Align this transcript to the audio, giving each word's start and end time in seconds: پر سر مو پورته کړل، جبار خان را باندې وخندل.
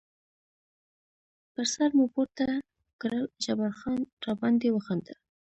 پر 1.53 1.65
سر 1.73 1.89
مو 1.97 2.05
پورته 2.13 2.45
کړل، 3.01 3.25
جبار 3.43 3.73
خان 3.79 3.99
را 4.23 4.33
باندې 4.41 4.67
وخندل. 4.71 5.17